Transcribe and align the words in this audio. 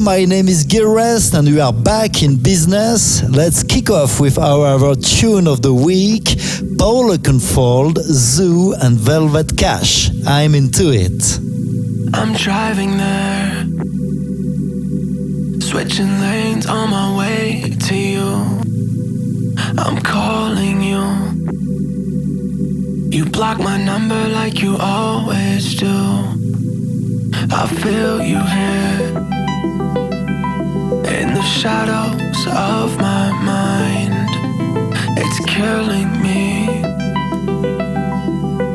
My 0.00 0.24
name 0.24 0.48
is 0.48 0.64
Gil 0.64 0.90
Everest 0.90 1.34
and 1.34 1.46
we 1.46 1.60
are 1.60 1.72
back 1.72 2.22
in 2.22 2.36
business. 2.36 3.22
Let's 3.28 3.62
kick 3.62 3.90
off 3.90 4.18
with 4.18 4.38
our, 4.38 4.66
our 4.66 4.96
tune 4.96 5.46
of 5.46 5.62
the 5.62 5.72
week, 5.72 6.36
Paul 6.78 7.10
Oakenfold, 7.16 7.98
Zoo 7.98 8.74
and 8.82 8.96
Velvet 8.98 9.56
Cash. 9.56 10.10
I'm 10.26 10.54
into 10.54 10.90
it. 10.90 11.38
I'm 12.12 12.32
driving 12.34 12.96
there, 12.96 13.66
switching 15.60 16.18
lanes 16.20 16.66
on 16.66 16.90
my 16.90 17.16
way 17.16 17.76
to 17.86 17.94
you. 17.94 18.62
I'm 19.78 20.02
calling 20.02 20.82
you. 20.82 21.04
You 23.10 23.26
block 23.26 23.58
my 23.58 23.76
number 23.82 24.28
like 24.30 24.60
you 24.60 24.76
always 24.76 25.76
do. 25.76 25.86
I 27.50 27.66
feel 27.68 28.22
you 28.22 28.40
here 28.40 29.33
in 29.64 31.34
the 31.34 31.42
shadows 31.42 32.46
of 32.48 32.96
my 32.98 33.30
mind. 33.42 34.28
It's 35.16 35.38
killing 35.46 36.10
me 36.22 36.66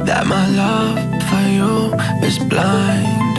that 0.06 0.26
my 0.26 0.48
love 0.50 0.98
for 1.30 1.44
you 1.50 1.94
is 2.26 2.40
blind. 2.40 3.30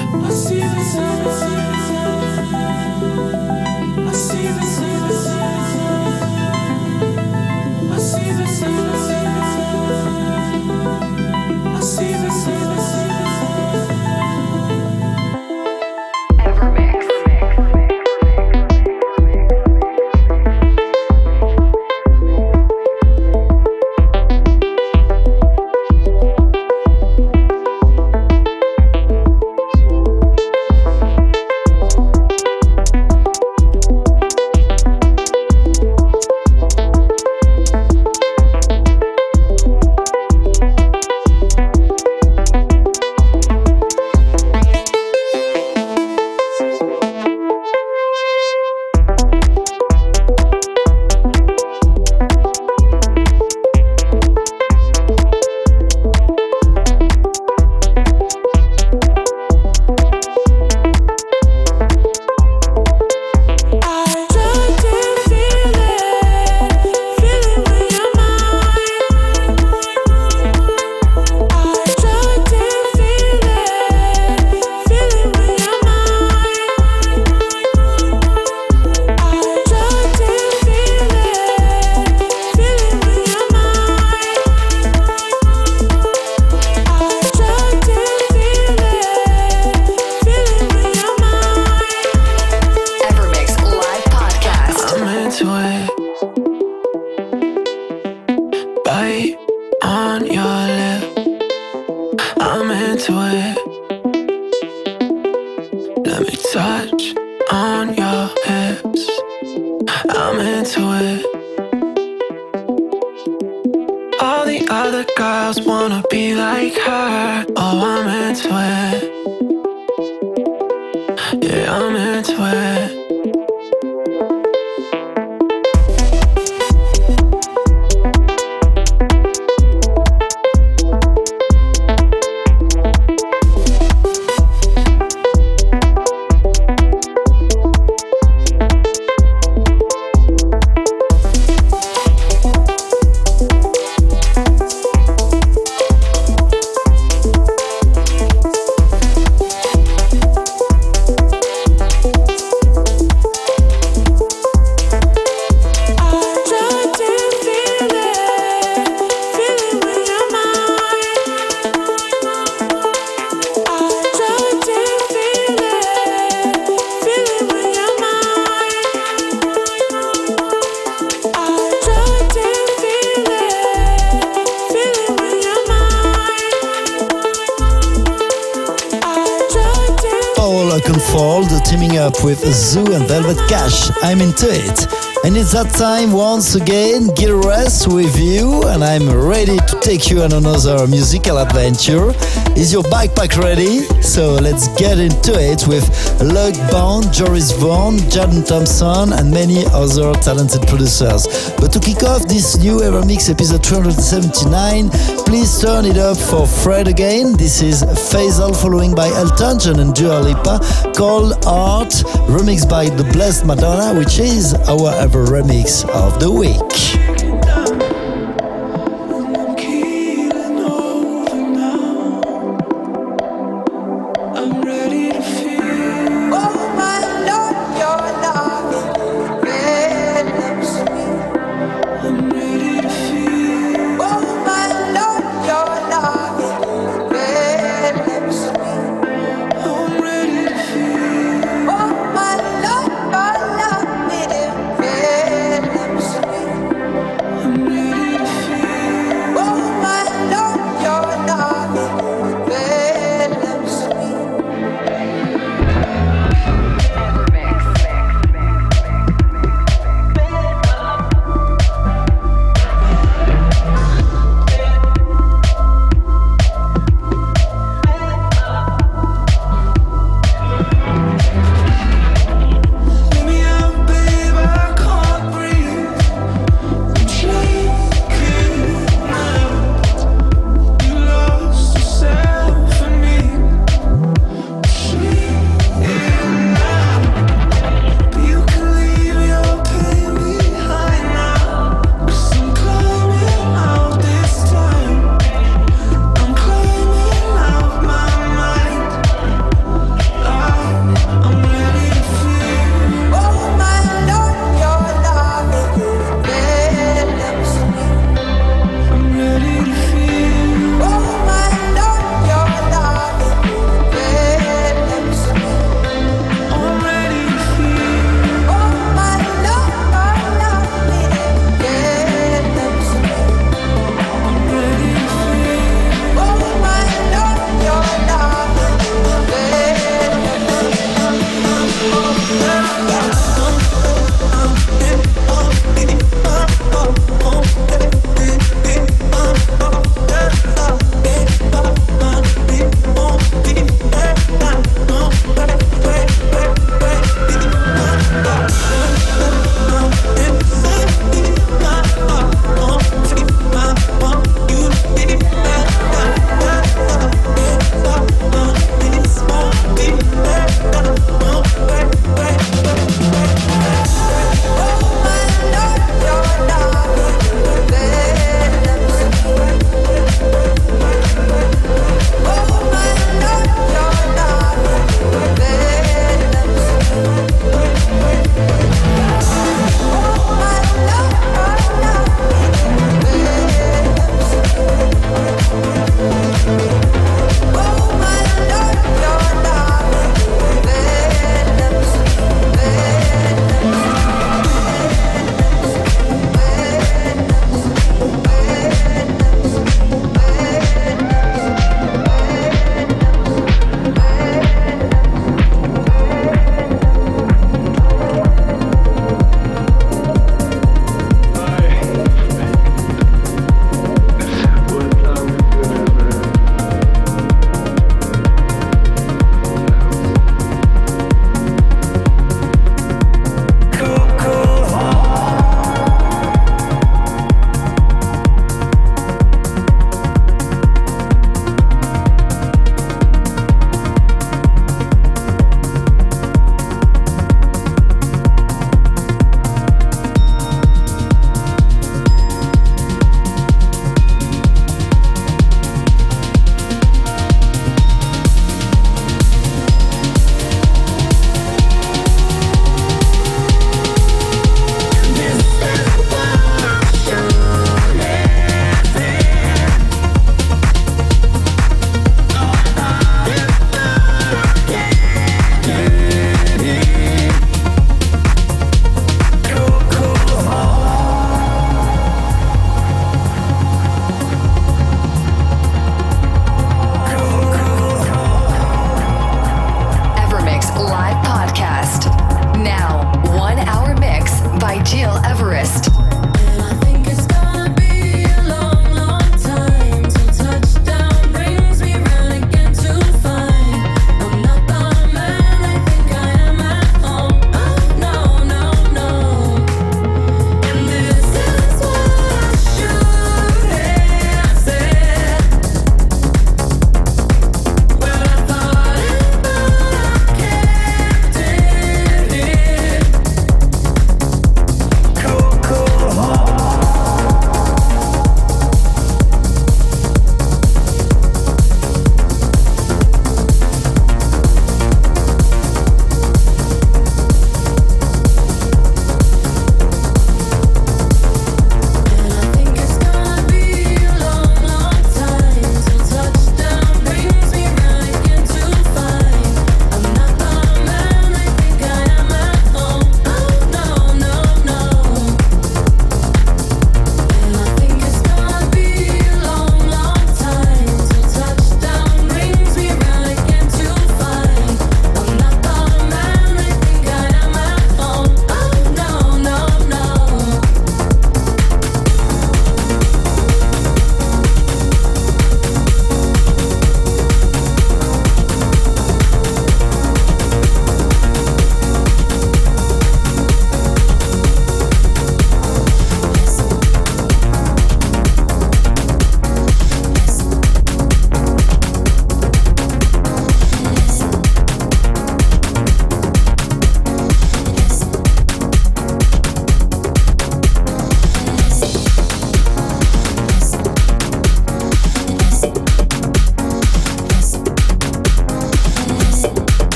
I'm 184.03 184.21
into 184.21 184.47
it. 184.49 184.87
And 185.25 185.37
it's 185.37 185.53
that 185.53 185.71
time 185.77 186.13
once 186.13 186.55
again, 186.55 187.09
Gil 187.15 187.39
Everest 187.39 187.89
with 187.93 188.19
you, 188.19 188.63
and 188.69 188.83
I'm 188.83 189.11
ready 189.11 189.59
to 189.59 189.81
take 189.81 190.09
you 190.11 190.23
on 190.23 190.33
another 190.33 190.87
musical 190.87 191.39
adventure. 191.39 192.13
Is 192.57 192.73
your 192.73 192.83
backpack 192.85 193.37
ready? 193.39 193.81
So 194.03 194.35
let's 194.35 194.69
get 194.77 194.99
into 194.99 195.33
it 195.33 195.67
with 195.67 195.85
Luke 196.21 196.57
Bond, 196.71 197.13
Joris 197.13 197.53
Voorn, 197.53 197.99
Jordan 198.11 198.45
Thompson, 198.45 199.13
and 199.13 199.31
many 199.31 199.65
other 199.73 200.13
talented 200.21 200.63
producers. 200.69 201.27
But 201.59 201.73
to 201.73 201.81
kick 201.81 202.03
off 202.03 202.29
this 202.29 202.59
new 202.59 202.81
EverMix 202.81 203.31
episode 203.31 203.65
279, 203.65 204.91
please 205.25 205.61
turn 205.61 205.87
it 205.87 205.97
up 205.97 206.19
for 206.19 206.47
Fred 206.47 206.89
again. 206.89 207.37
This 207.37 207.63
is 207.63 207.83
Faisal 207.83 208.55
following 208.55 208.95
by 208.95 209.09
Elton 209.09 209.59
John 209.59 209.81
and 209.81 209.95
Dua 209.95 210.21
Lipa 210.21 210.61
called 210.95 211.45
Art, 211.47 211.95
remixed 212.29 212.69
by 212.69 212.91
The 212.91 213.05
Blessed 213.13 213.47
Madonna, 213.47 213.99
which 213.99 214.19
is 214.19 214.55
our 214.69 214.93
Ever 215.01 215.25
remix 215.25 215.89
of 215.89 216.21
the 216.21 216.31
week. 216.31 217.00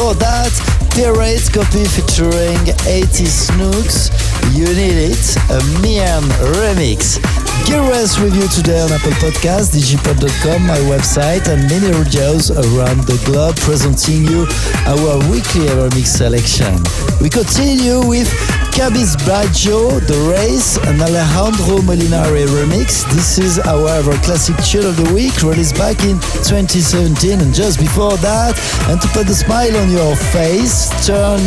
Before 0.00 0.14
that, 0.14 0.56
Pirate 0.96 1.44
copy 1.52 1.84
featuring 1.84 2.56
80 2.88 3.28
Snooks, 3.28 4.08
You 4.56 4.64
Need 4.64 5.12
It, 5.12 5.36
a 5.52 5.60
Mian 5.84 6.24
remix. 6.56 7.20
Gil 7.66 7.84
Everest 7.84 8.18
review 8.18 8.48
today 8.48 8.80
on 8.80 8.90
Apple 8.92 9.12
Podcast, 9.20 9.76
digipod.com, 9.76 10.66
my 10.66 10.80
website, 10.88 11.52
and 11.52 11.68
many 11.68 11.92
radios 11.92 12.50
around 12.50 13.04
the 13.04 13.20
globe 13.26 13.56
presenting 13.56 14.24
you 14.24 14.48
our 14.88 15.20
weekly 15.28 15.68
remix 15.68 16.06
selection. 16.16 16.80
We 17.20 17.28
continue 17.28 18.00
with 18.00 18.32
Cabizbaggio, 18.80 20.00
The 20.06 20.16
Race, 20.32 20.78
and 20.78 21.02
Alejandro 21.02 21.84
Molinari 21.84 22.46
remix. 22.46 23.04
This 23.12 23.36
is 23.36 23.58
our 23.58 24.00
classic 24.24 24.56
tune 24.64 24.86
of 24.86 24.96
the 24.96 25.12
week, 25.12 25.42
released 25.42 25.74
back 25.74 26.02
in 26.02 26.18
2017. 26.48 27.42
And 27.42 27.52
just 27.52 27.78
before 27.78 28.16
that, 28.24 28.56
and 28.88 28.98
to 28.98 29.08
put 29.08 29.28
a 29.28 29.34
smile 29.34 29.76
on 29.76 29.90
your 29.90 30.16
face, 30.16 30.88
turn 31.06 31.40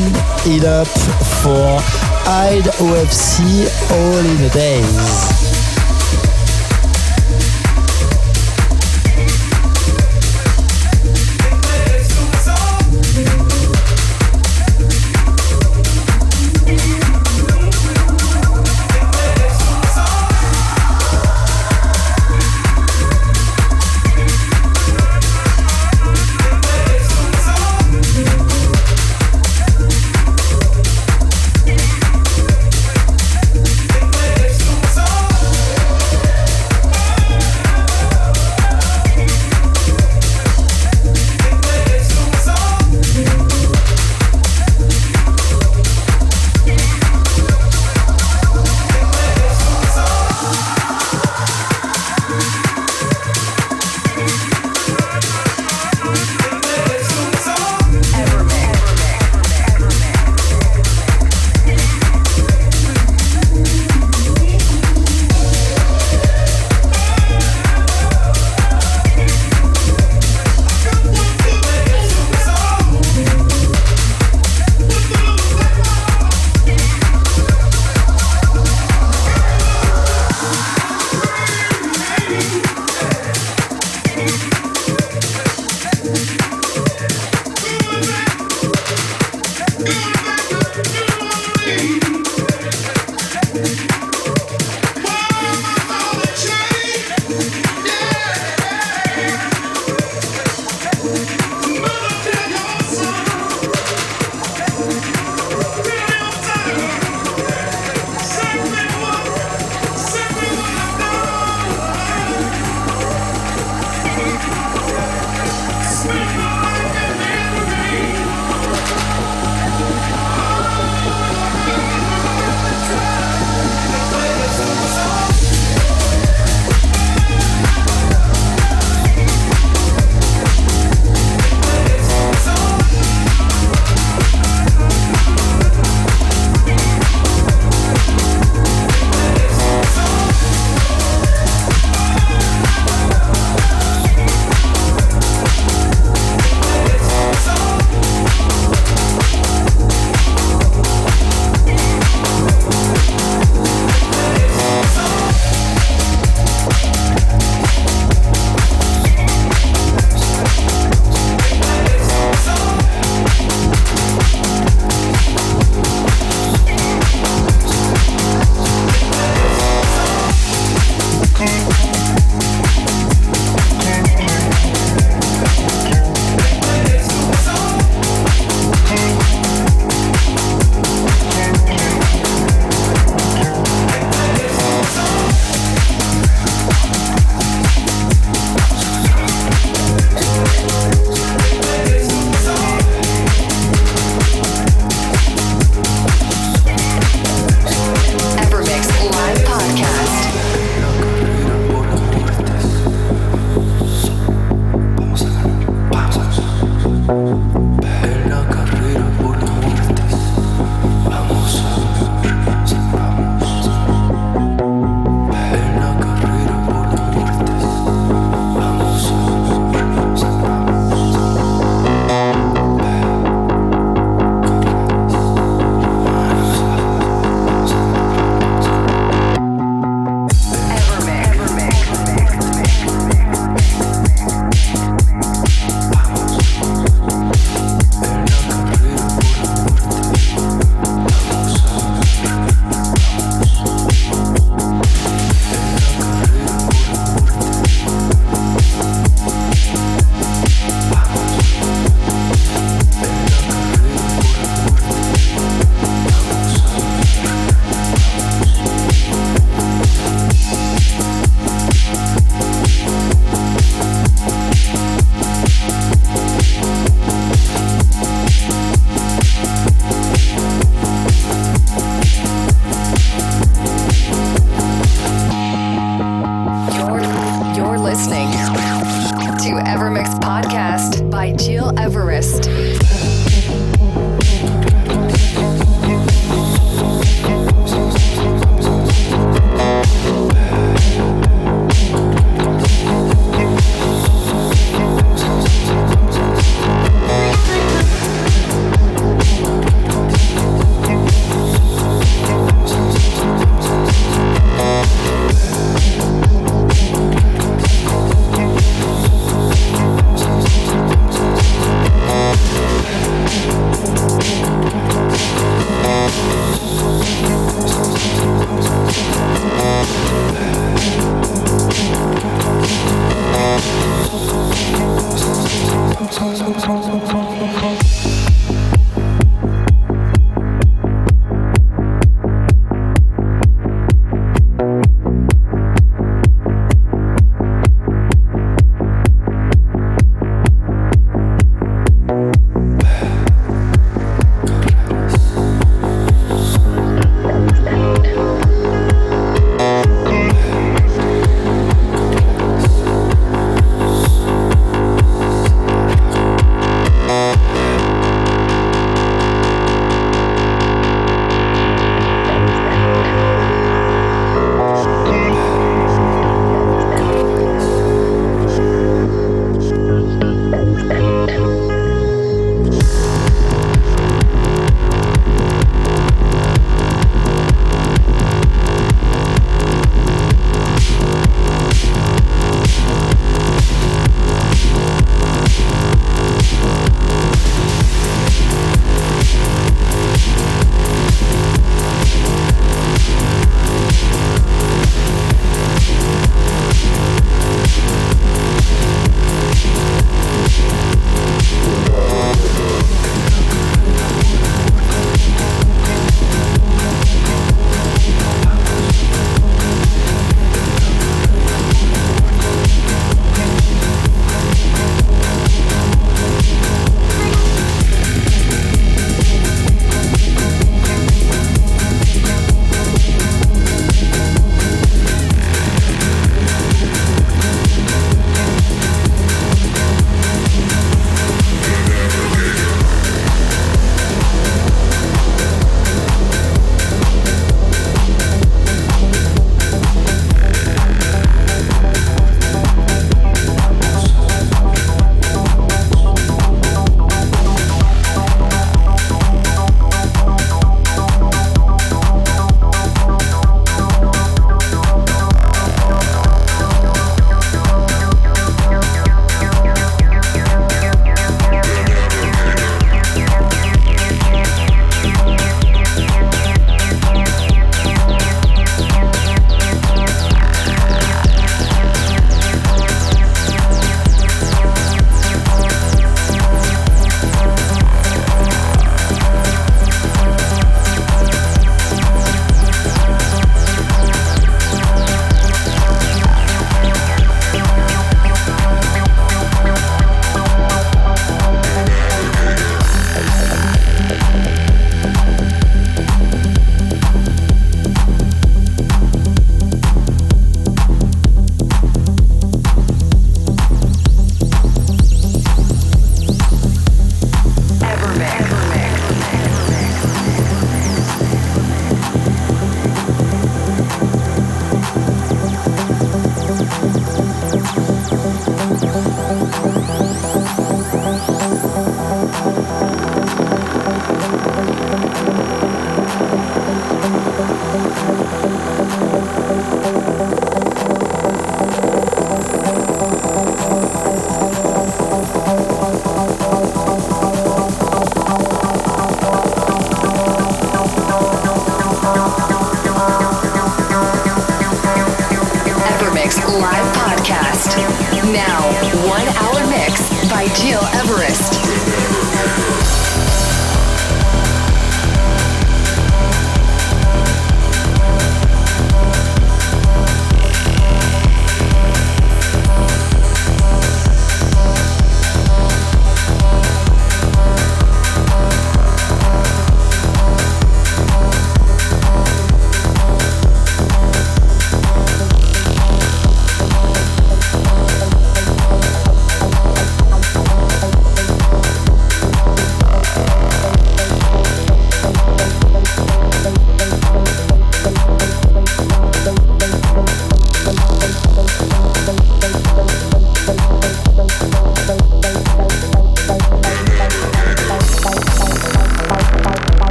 it 0.46 0.64
up 0.64 0.86
for 1.42 1.82
IDE 2.30 2.70
OFC 2.78 3.66
All 3.90 4.20
in 4.20 4.44
a 4.46 4.50
Days. 4.54 5.53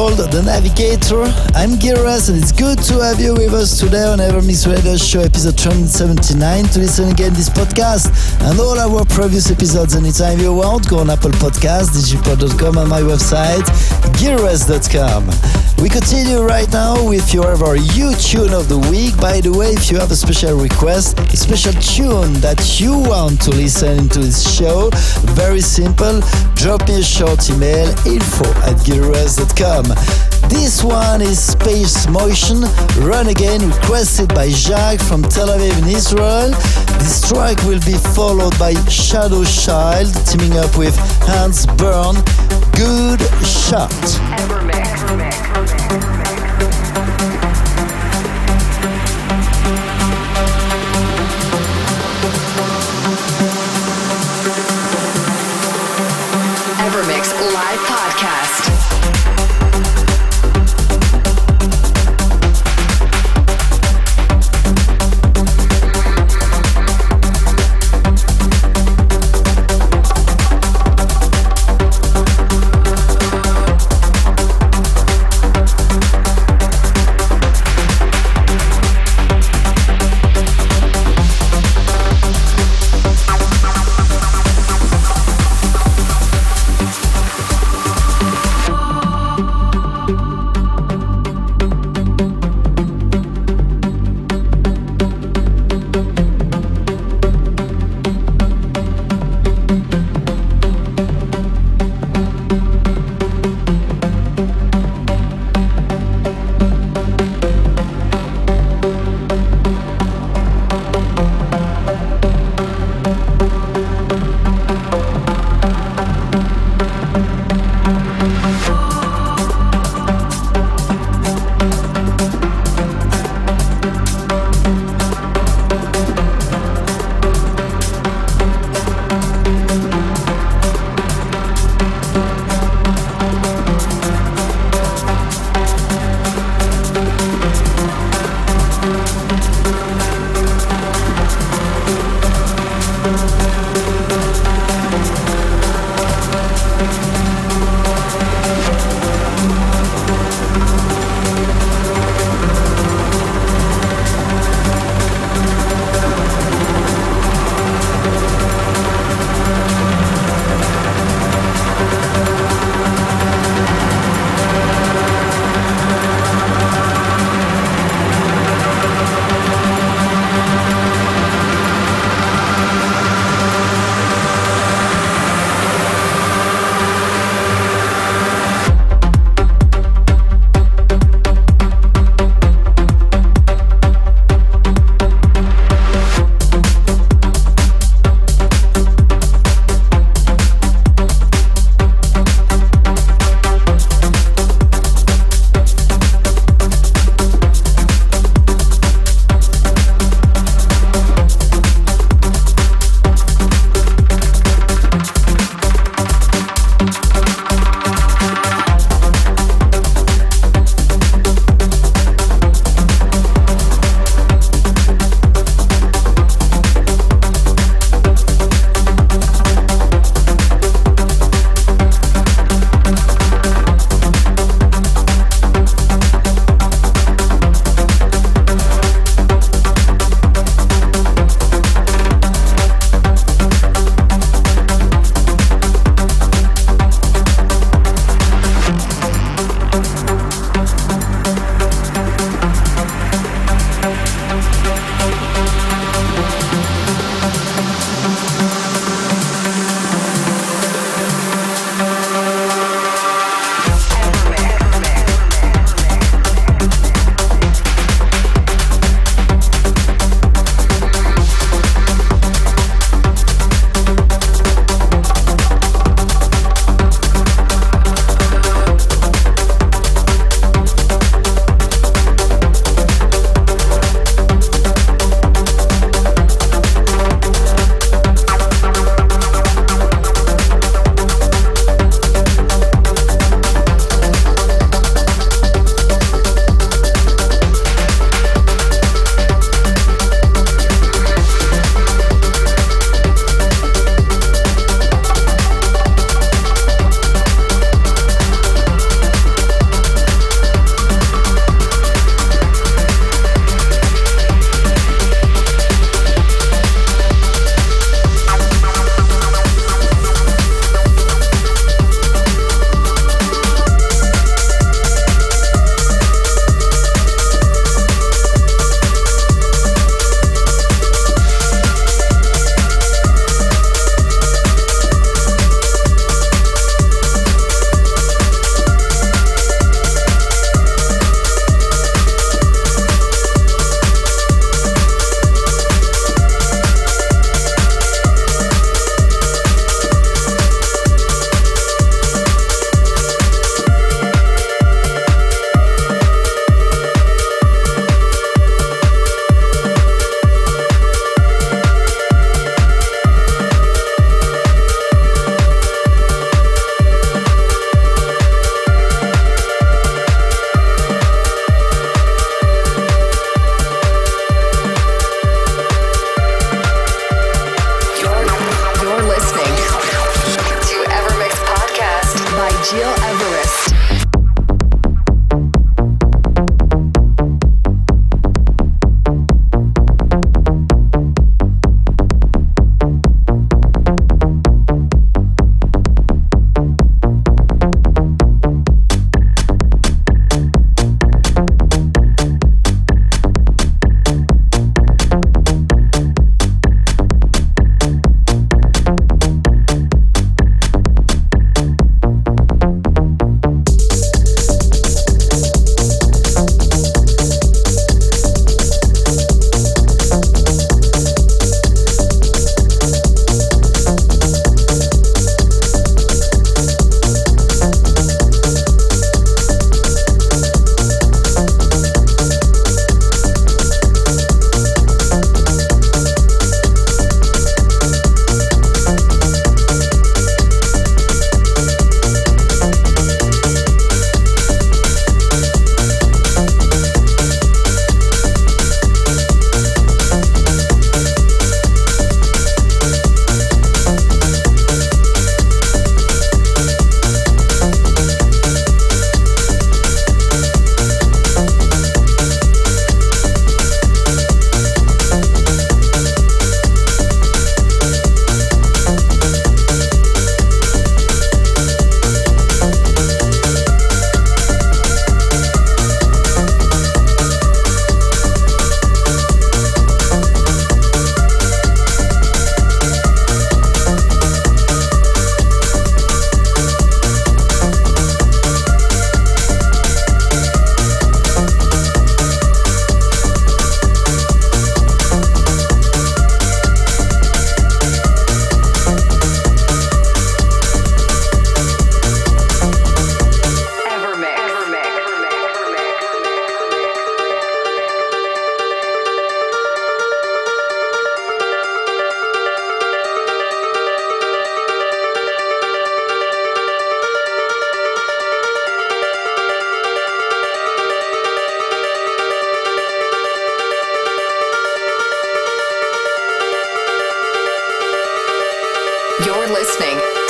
Called 0.00 0.16
The 0.16 0.42
Navigator. 0.42 1.24
I'm 1.54 1.72
Giras 1.72 2.30
and 2.30 2.42
it's 2.42 2.52
good 2.52 2.78
to 2.84 3.04
have 3.04 3.20
you 3.20 3.34
with 3.34 3.52
us 3.52 3.78
today 3.78 4.02
on 4.02 4.16
EverMix 4.16 4.66
Radio 4.66 4.96
Show 4.96 5.20
episode 5.20 5.58
279 5.58 6.64
to 6.72 6.78
listen 6.78 7.10
again 7.10 7.34
this 7.34 7.50
podcast 7.50 8.08
and 8.48 8.58
all 8.58 8.78
our 8.78 9.04
previous 9.04 9.50
episodes 9.50 9.94
anytime 9.94 10.38
you 10.38 10.54
want. 10.54 10.88
Go 10.88 11.00
on 11.00 11.10
Apple 11.10 11.32
Podcasts, 11.32 11.92
digipod.com 11.92 12.78
and 12.78 12.88
my 12.88 13.02
website, 13.02 13.66
giras.com. 14.16 15.59
We 15.80 15.88
continue 15.88 16.42
right 16.42 16.70
now 16.70 17.08
with 17.08 17.32
your 17.32 17.56
you 17.96 18.14
tune 18.16 18.52
of 18.52 18.68
the 18.68 18.78
week. 18.90 19.16
By 19.16 19.40
the 19.40 19.50
way, 19.50 19.72
if 19.72 19.90
you 19.90 19.98
have 19.98 20.10
a 20.10 20.16
special 20.16 20.58
request, 20.58 21.18
a 21.18 21.36
special 21.36 21.72
tune 21.80 22.34
that 22.44 22.78
you 22.78 22.98
want 22.98 23.40
to 23.42 23.50
listen 23.50 24.10
to 24.10 24.18
this 24.18 24.44
show, 24.44 24.90
very 25.32 25.62
simple, 25.62 26.20
drop 26.54 26.86
me 26.86 27.00
a 27.00 27.02
short 27.02 27.48
email 27.48 27.88
info 28.04 28.44
at 28.68 28.76
giras.com. 28.84 29.88
This 30.50 30.84
one 30.84 31.22
is 31.22 31.40
Space 31.42 32.06
Motion, 32.08 32.60
Run 33.00 33.28
Again, 33.28 33.66
requested 33.70 34.34
by 34.34 34.50
Jacques 34.50 35.00
from 35.00 35.22
Tel 35.22 35.48
Aviv 35.48 35.80
in 35.80 35.88
Israel. 35.88 36.50
This 37.00 37.26
track 37.26 37.56
will 37.64 37.80
be 37.88 37.96
followed 38.12 38.58
by 38.58 38.74
Shadow 38.90 39.44
Child, 39.44 40.12
teaming 40.26 40.58
up 40.58 40.76
with 40.76 40.94
Hans 41.24 41.64
Byrne. 41.80 42.20
Good 42.76 43.20
shot. 43.46 43.88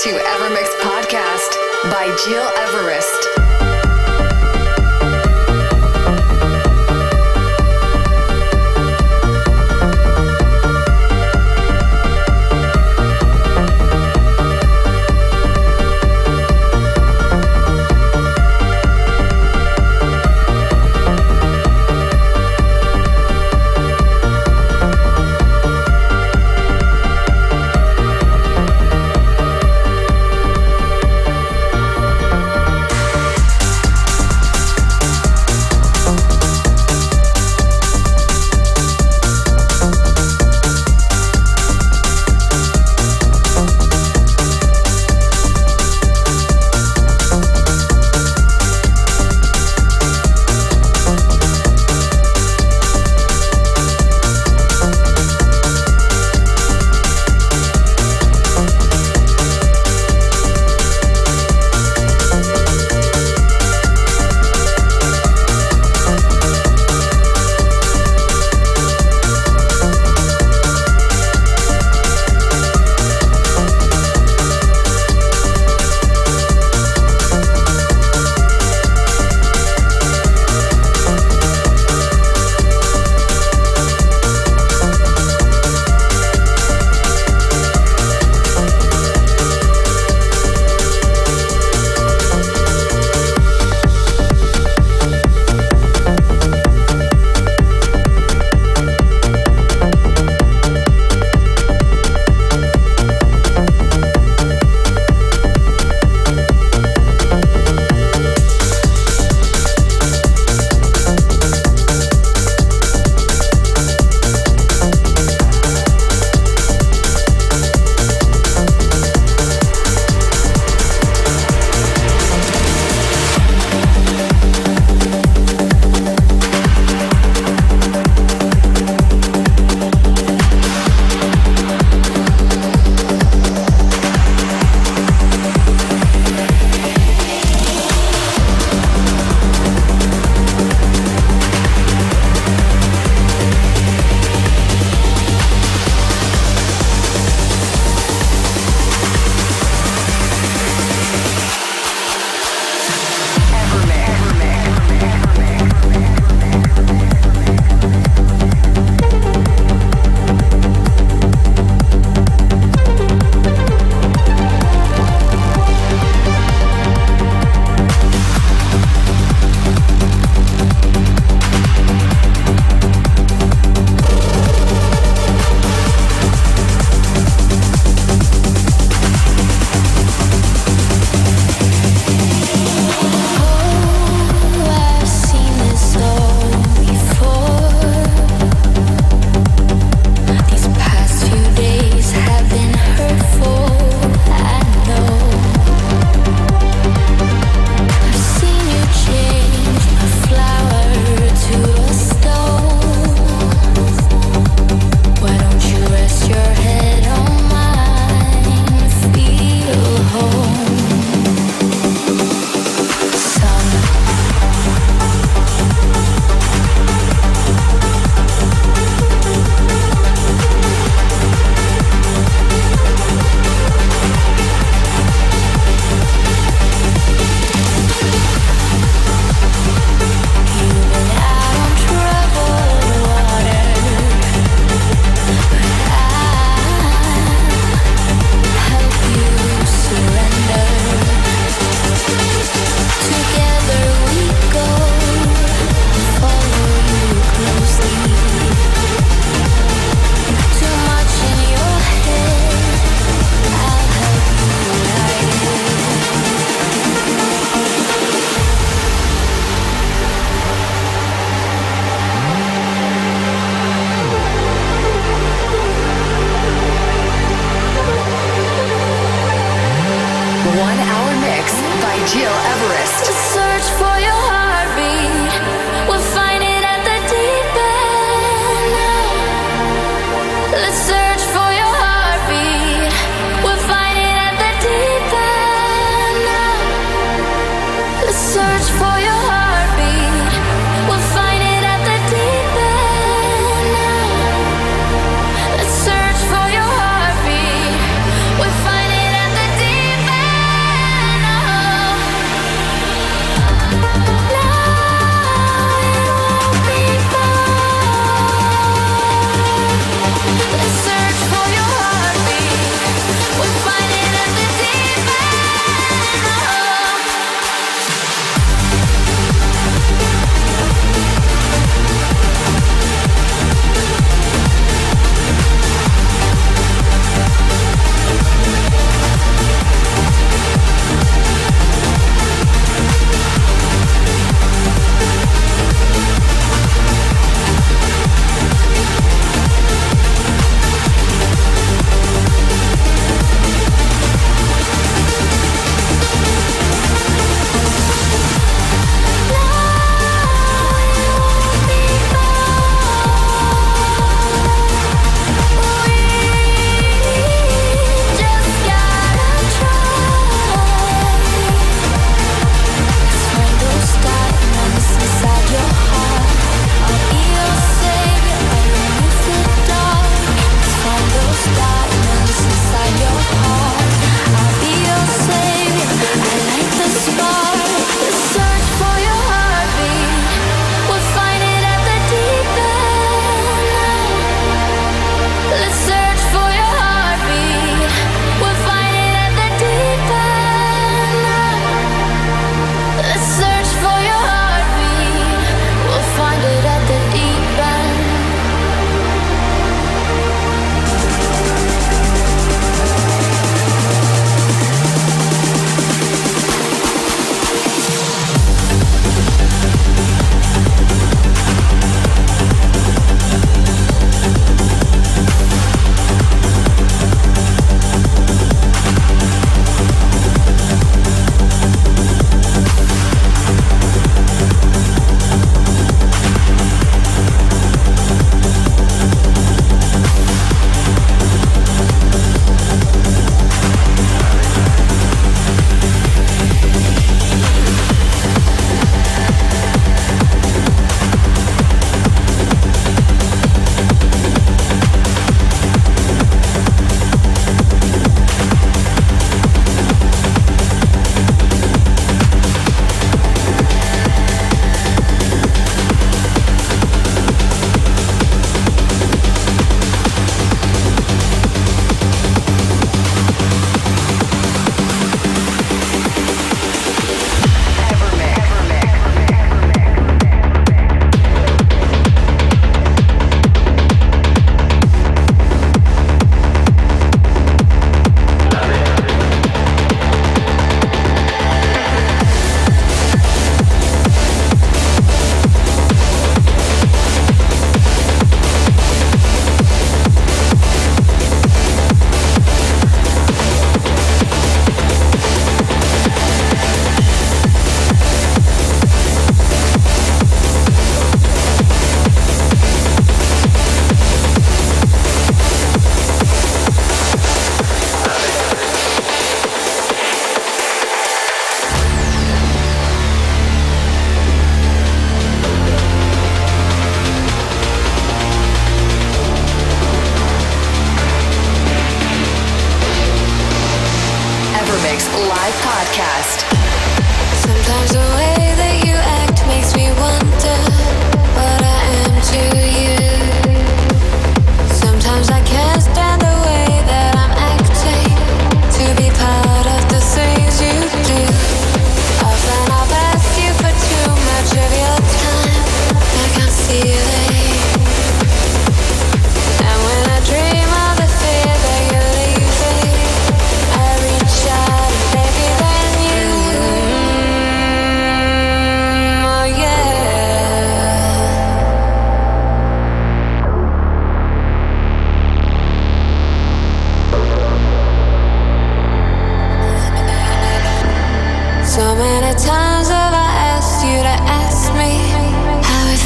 To 0.01 0.09
EverMix 0.09 0.67
Podcast 0.81 1.53
by 1.91 2.07
Gil 2.25 2.49
Everest. 2.57 3.50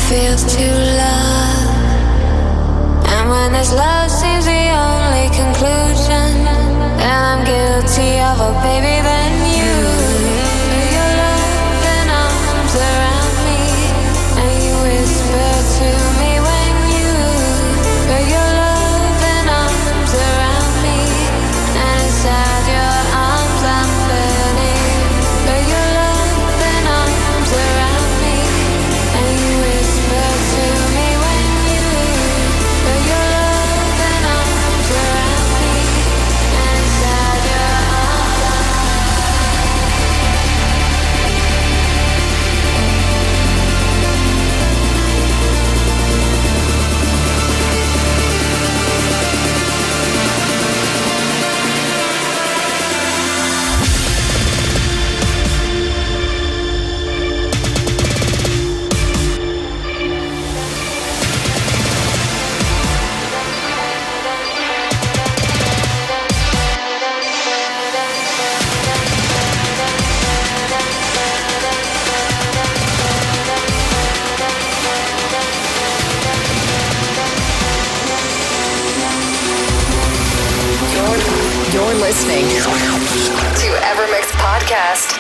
feels 0.09 0.45
to 0.45 0.67
love, 1.01 1.69
and 3.09 3.31
when 3.31 3.53
there's 3.53 3.73
love. 3.73 4.24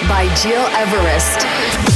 by 0.08 0.26
Gil 0.42 0.66
Everest. 0.76 1.93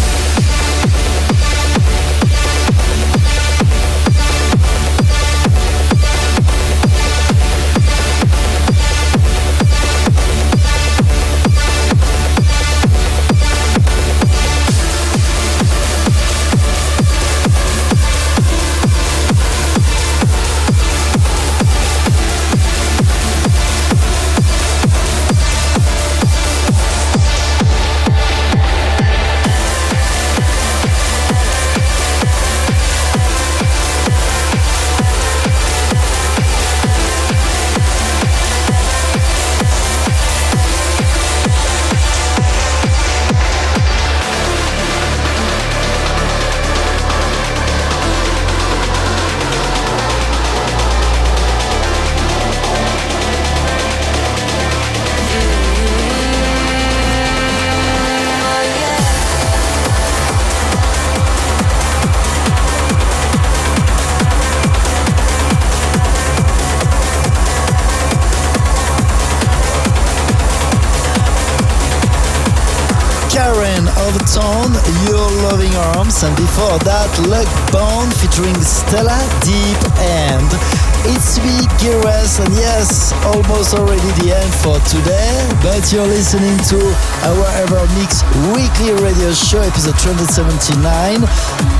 But 85.78 85.92
you're 85.92 86.06
listening 86.06 86.58
to 86.66 86.74
our 87.22 87.46
Ever 87.62 87.78
Mix 87.94 88.26
weekly 88.50 88.90
radio 88.98 89.30
show, 89.30 89.62
episode 89.62 89.94
279. 90.02 90.74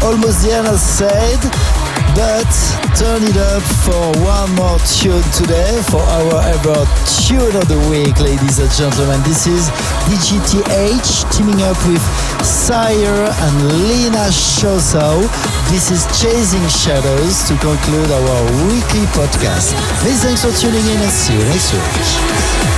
Almost 0.07 0.47
the 0.47 0.55
end, 0.55 0.71
as 0.71 0.79
said, 0.79 1.41
but 2.15 2.47
turn 2.95 3.27
it 3.27 3.35
up 3.35 3.65
for 3.83 3.99
one 4.23 4.55
more 4.55 4.79
tune 4.87 5.27
today 5.35 5.83
for 5.91 5.99
our 5.99 6.47
Ever 6.47 6.79
Tune 7.27 7.51
of 7.59 7.67
the 7.67 7.81
Week, 7.91 8.15
ladies 8.23 8.63
and 8.63 8.71
gentlemen. 8.71 9.19
This 9.27 9.51
is 9.51 9.67
DGTH 10.07 11.35
teaming 11.35 11.67
up 11.67 11.79
with 11.91 12.03
Sire 12.47 13.27
and 13.27 13.57
Lena 13.83 14.31
Shoso. 14.31 15.27
This 15.75 15.91
is 15.91 16.07
Chasing 16.15 16.63
Shadows 16.71 17.51
to 17.51 17.59
conclude 17.59 18.15
our 18.15 18.43
weekly 18.71 19.11
podcast. 19.11 19.75
Many 20.07 20.15
thanks 20.23 20.47
for 20.47 20.55
tuning 20.55 20.87
in 20.87 21.03
and 21.03 21.11
see 21.11 21.35
you 21.35 21.43
next 21.51 21.75
week. 21.75 22.78